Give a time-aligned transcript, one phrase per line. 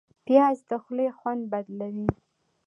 [0.25, 2.09] پیاز د خولې خوند بدلوي